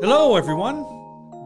[0.00, 0.84] Hello, everyone.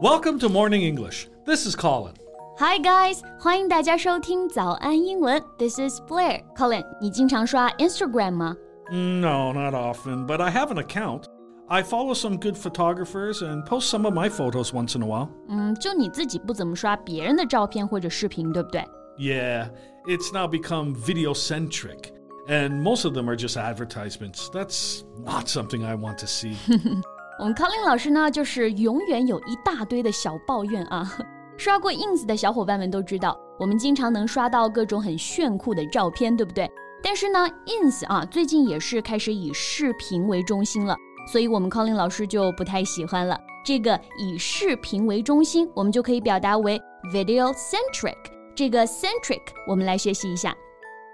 [0.01, 1.27] Welcome to Morning English.
[1.45, 2.13] This is Colin.
[2.59, 5.41] Hi guys，欢迎大家收听早安英文。
[5.57, 6.43] This is Blair.
[6.55, 8.55] Colin，你经常刷 Instagram 吗？
[8.91, 11.23] No, not often, but I have an account.
[11.67, 15.29] I follow some good photographers and post some of my photos once in a while.
[15.47, 18.83] 嗯，就你自己不怎么刷别人的照片或者视频，对不对？
[19.17, 19.69] Yeah,
[20.05, 22.11] it's now become video centric,
[22.47, 24.49] and most of them are just advertisements.
[24.51, 26.55] That's not something I want to see.
[27.39, 31.11] 我们 Colin 老师呢，就是永远有一大堆的小抱怨啊。
[31.57, 36.69] 刷过 ins 的小伙伴们都知道，我们经常能刷到各种很炫酷的照片，对不对？
[37.03, 40.95] 但是呢，ins 啊，最近也是开始以视频为中心了，
[41.31, 43.39] 所以我们 Colin 老师就不太喜欢了。
[43.63, 46.81] 这个以视频为中心，我们就可以表达为
[47.13, 48.17] video centric。
[48.55, 50.55] 这个 centric 我们来学习一下。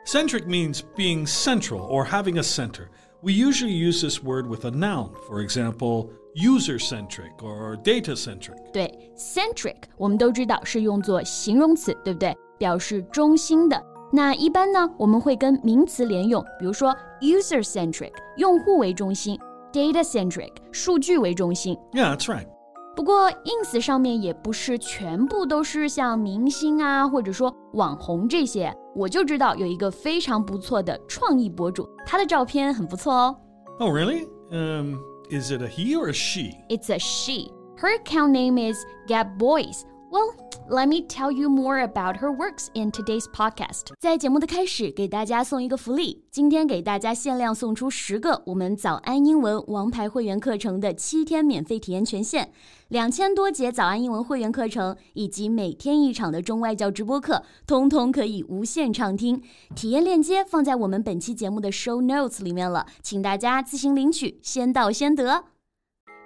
[0.06, 2.88] Centric means being central or having a center.
[3.22, 5.10] We usually use this word with a noun.
[5.28, 8.58] For example, user centric or data centric.
[8.72, 12.36] 对，centric 我们都知道是用作形容词，对不对？
[12.60, 13.84] 表示中心的。
[14.14, 19.38] 那一般呢，我们会跟名词连用，比如说 user centric 用户为中心，
[19.74, 21.76] data centric 数据为中心。
[21.94, 22.48] Yeah, that's right.
[22.96, 28.74] 不过 ins 上面也不是全部都是像明星啊，或者说网红这些。
[28.95, 33.37] 我就知道有一个非常不错的创意博主，他的照片很不错哦。
[33.79, 34.29] Oh, really?
[34.51, 34.99] Um,
[35.31, 36.53] is it a he or a she?
[36.69, 37.51] It's a she.
[37.79, 38.77] Her account name is
[39.09, 39.85] Gab Bois.
[40.11, 40.35] Well,
[40.69, 43.89] let me tell you more about her works in today's podcast.
[43.99, 52.51] 在节目的开始，给大家送一个福利，今天给大家限量送出十个我们早安英文王牌会员课程的七天免费体验权限，
[52.89, 59.43] 两千多节早安英文会员课程以及每天一场的中外教直播课，通通可以无限畅听。
[59.75, 65.45] 体验链接放在我们本期节目的 show notes 里面了，请大家自行领取，先到先得。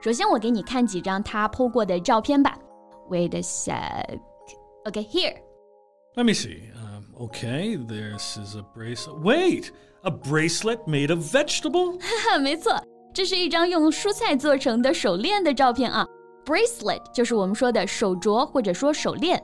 [0.00, 2.58] 首先，我给你看几张他 PO 过的照片吧。
[3.10, 4.18] Wait a sec.
[4.86, 5.34] Okay, here.
[6.16, 6.70] Let me see.
[6.74, 9.20] Um, okay, this is a bracelet.
[9.22, 9.70] Wait,
[10.04, 11.98] a bracelet made of vegetable?
[12.40, 12.80] 没错，
[13.12, 16.06] 这是一张用蔬菜做成的手链的照片啊。
[16.44, 19.42] Bracelet 就是我们说的手镯或者说手链。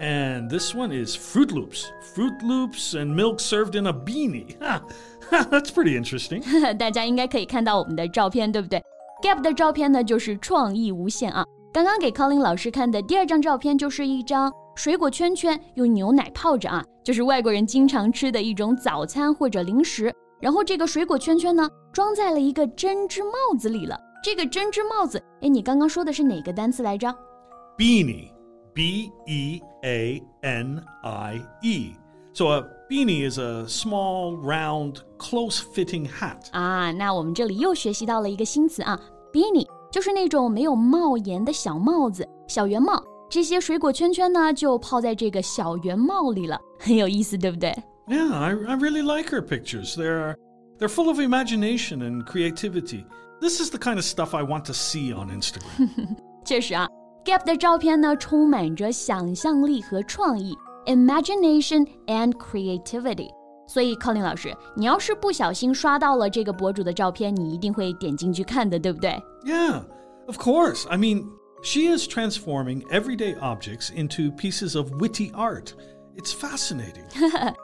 [0.00, 1.84] And this one is Froot Loops.
[2.14, 4.56] Froot Loops and milk served in a beanie.
[5.30, 6.42] That's pretty interesting.
[6.78, 8.82] 大家应该可以看到我们的照片，对不对
[9.22, 11.44] ？Gab 的照片呢，就是创意无限啊。
[11.72, 20.12] 刚刚给 Colin 老师看的第二张照片，就是一张水果圈圈，用牛奶泡着啊，就是外国人经常吃的一种早餐或者零食。
[20.40, 23.96] 然后这个水果圈圈呢，装在了一个针织帽子里了。
[24.24, 27.08] 这个针织帽子，哎，你刚刚说的是哪个单词来着
[27.78, 28.30] ？Beanie.
[28.72, 31.92] B E A N I E.
[32.32, 36.48] So a beanie is a small, round, close fitting hat.
[36.52, 38.98] 啊，那我们这里又学习到了一个新词啊
[39.32, 43.02] ，beanie，就是那种没有帽檐的小帽子、小圆帽。
[43.28, 47.70] 这些水果圈圈呢，就泡在这个小圆帽里了，很有意思，对不对
[48.08, 49.94] ？Yeah, I I really like her pictures.
[49.94, 50.34] They're
[50.78, 53.04] they're full of imagination and creativity.
[53.40, 56.16] This is the kind of stuff I want to see on Instagram.
[56.44, 56.88] 确实啊
[57.24, 63.28] ，Gab 的照片呢，充满着想象力和创意，imagination and creativity。
[63.70, 69.10] 所以，Colin 老师，你要是不小心刷到了这个博主的照片，你一定会点进去看的，对不对
[69.44, 69.80] ？yeah,
[70.26, 70.88] of course.
[70.88, 71.24] I mean,
[71.62, 75.68] she is transforming everyday objects into pieces of witty art.
[76.16, 77.04] It's fascinating.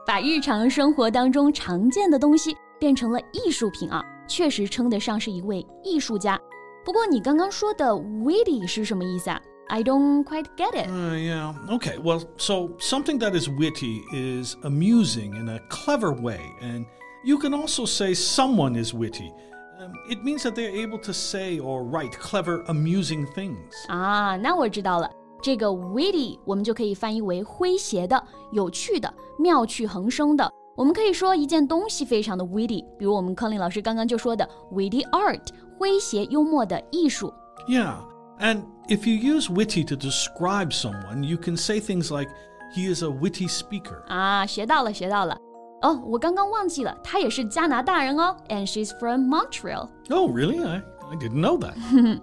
[0.06, 6.40] 把日常生活当中常见的东西变成了艺术品啊，确实称得上是一位艺术家。
[6.84, 10.89] 不过你刚刚说的 witty 是什么意思啊 ？I don't quite get it。
[10.89, 11.53] Uh, yeah.
[11.69, 11.97] Okay.
[11.97, 16.85] Well, so something that is witty is amusing in a clever way, and
[17.23, 19.31] you can also say someone is witty.
[19.79, 23.73] Um, it means that they're able to say or write clever, amusing things.
[23.87, 25.09] 啊，那我知道了。
[25.41, 28.21] 这个 witty 我们就可以翻译为诙谐的、
[28.51, 30.51] 有趣的、妙趣横生的。
[30.75, 35.47] 我们可以说一件东西非常的 witty，比如我们 Colin 老师刚刚就说的 witty art，
[35.79, 37.33] 诙谐幽默的艺术。
[37.67, 37.95] Yeah.
[38.39, 42.29] And if you use witty to describe someone, you can say things like,
[42.75, 44.03] he is a witty speaker.
[44.07, 45.37] 啊，学到了，学到了。
[45.83, 49.89] 哦，我刚刚忘记了，她也是加拿大人哦，and she's from Montreal。
[50.09, 50.59] Oh, really?
[50.63, 50.81] I,
[51.11, 52.21] I didn't know that.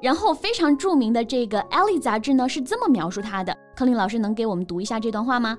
[0.00, 3.56] 然后非常着名的这个《Elle》杂志呢是这么描述她的。
[3.74, 5.58] 柯林老师能给我们读一下这段话吗？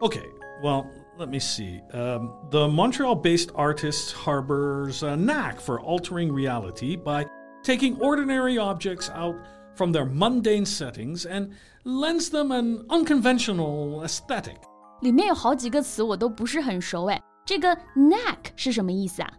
[0.00, 0.24] Okay,
[0.62, 0.86] well,
[1.18, 1.80] let me see.
[1.92, 7.26] Um, the Montreal based artist harbors a knack for altering reality by
[7.62, 9.36] taking ordinary objects out
[9.74, 11.50] from their mundane settings and
[11.84, 14.56] lends them an unconventional aesthetic.
[15.02, 19.30] 里面有好几个词我都不是很熟哎，这个 knack 是什么意思啊？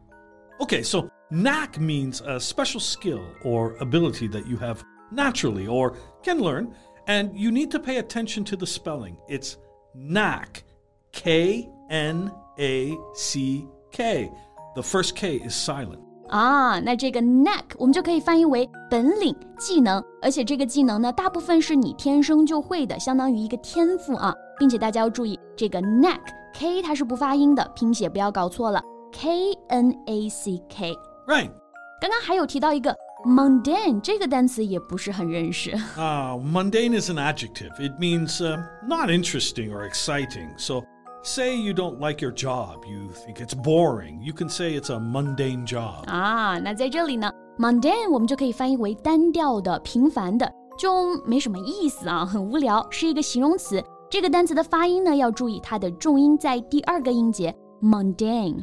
[0.60, 4.80] Okay, so knack means a special skill or ability that you have
[5.12, 6.70] naturally or can learn,
[7.08, 9.16] and you need to pay attention to the spelling.
[9.28, 9.56] It's
[9.94, 10.64] knack,
[11.12, 14.30] K N A C K.
[14.76, 16.02] The first K is silent.
[16.30, 26.20] 啊，那这个 knack 我们就可以翻译为本领、技能，而且这个技能呢，大部分是你天生就会的，相当于一个天赋啊，并且大家要注意这个 knack
[26.54, 28.82] k 它是不发音的，拼写不要搞错了，
[29.12, 30.92] k n a c k。
[31.28, 31.52] Right.
[32.02, 32.96] 刚刚还有提到一个
[33.26, 37.72] mundane 这个单词也不是很认识 Uh, mundane is an adjective.
[37.80, 40.50] It means uh, not interesting or exciting.
[40.58, 40.84] So,
[41.24, 44.22] say you don't like your job, you think it's boring.
[44.22, 46.06] You can say it's a mundane job.
[46.08, 46.58] 啊。
[46.60, 53.84] 那在这里呢，mundane 我们就可以翻译为单调的、平凡的，就没什么意思啊，很无聊，是一个形容词。
[54.10, 58.62] 这个单词的发音呢，要注意它的重音在第二个音节 mundane。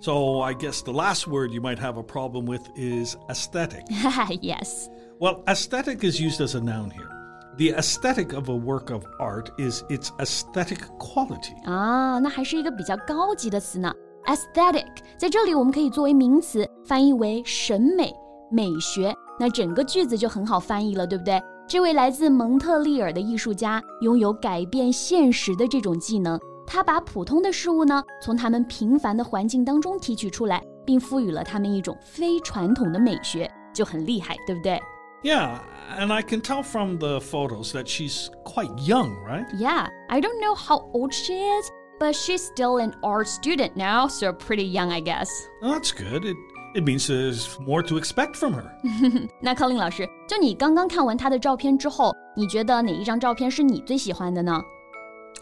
[0.00, 3.84] So, I guess the last word you might have a problem with is aesthetic.
[4.40, 4.88] yes.
[5.20, 7.08] Well, aesthetic is used as a noun here.
[7.57, 11.55] The aesthetic of a work of art is its aesthetic quality.
[11.65, 13.91] 啊，那还是一个比较高级的词呢。
[14.25, 14.85] aesthetic
[15.17, 18.13] 在这里我们可以作为名词翻译为审美、
[18.51, 21.41] 美学，那整个句子就很好翻译了，对不对？
[21.67, 34.79] 这位来自蒙特利尔的艺术家拥有改变现实的这种技能，他把普通的事物呢从他们平凡的环境当中提取出来，并赋予了他们一种非传统的美学，就很厉害，对不对
[35.22, 35.60] Yeah,
[35.96, 39.46] and I can tell from the photos that she's quite young, right?
[39.54, 41.70] Yeah, I don't know how old she is,
[42.00, 45.28] but she's still an art student now, so pretty young, I guess.
[45.60, 46.24] Well, that's good.
[46.24, 46.36] It
[46.74, 48.64] it means there's more to expect from her.
[49.40, 54.60] 那 Colin 老师，就你刚刚看完她的照片之后，你觉得哪一张照片是你最喜欢的呢？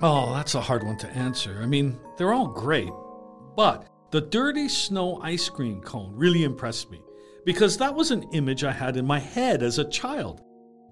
[0.00, 1.62] Oh, that's a hard one to answer.
[1.62, 2.92] I mean, they're all great,
[3.56, 6.98] but the dirty snow ice cream cone really impressed me
[7.44, 10.38] because that was an image I had in my head as a child.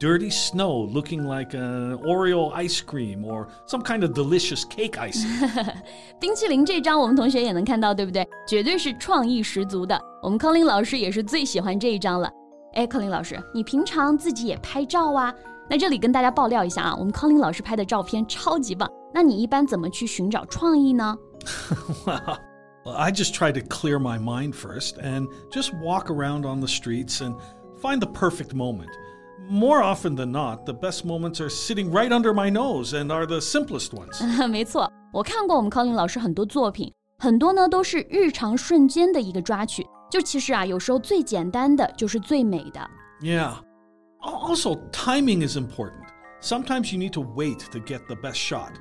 [0.01, 5.27] Dirty snow looking like an Oreo ice cream or some kind of delicious cake icing.
[6.21, 8.25] 冰淇淋这张我们同学也能看到，对不对？
[8.47, 10.01] 绝对是创意十足的。
[10.23, 12.31] 我们 Colin 老师也是最喜欢这一张了。
[12.75, 15.35] 哎，Colin 老师，你平常自己也拍照啊？
[15.69, 18.89] 那这里跟大家爆料一下啊，我们 Colin 老师拍的照片超级棒。
[19.13, 21.17] 那你一般怎么去寻找创意呢？
[22.85, 26.69] well, I just try to clear my mind first and just walk around on the
[26.69, 27.37] streets and
[27.81, 28.91] find the perfect moment.
[29.49, 33.27] More often than not, the best moments are sitting right under my nose and are
[33.27, 34.21] the simplest ones.
[34.49, 39.87] 没错，我看过我们 Colin 老师很多作品，很多呢都是日常瞬间的一个抓取。
[40.11, 42.81] 就其实啊，有时候最简单的就是最美的。
[43.21, 43.55] Yeah.
[44.21, 46.05] Al- Also, timing is important.
[46.41, 48.73] Sometimes you need to wait to get the best shot.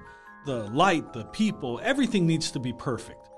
[0.45, 3.29] The light, the people, everything needs to be perfect.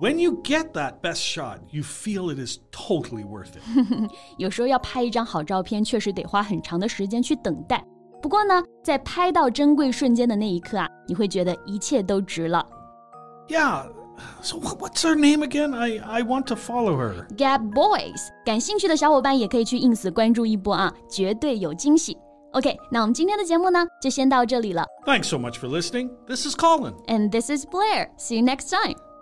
[0.00, 3.62] When you get that best shot, you feel it is totally worth it.
[4.38, 7.84] 有时候要拍一张好照片，确实得花很长的时间去等待。
[8.20, 12.66] 不过呢，在拍到珍贵瞬间的那一刻啊，你会觉得一切都值了。
[13.48, 13.86] Yeah.
[14.40, 15.74] So what's her name again?
[15.74, 17.26] I I want to follow her.
[17.36, 22.16] Gab Bois，感兴趣的小伙伴也可以去 ins 关注一波啊，绝对有惊喜。
[22.52, 24.84] OK，那我们今天的节目呢，就先到这里了。
[25.06, 26.10] Thanks so much for listening.
[26.26, 26.94] This is Colin.
[27.06, 28.10] And this is Blair.
[28.18, 28.96] See you next time.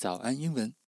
[0.00, 0.79] 早安英文。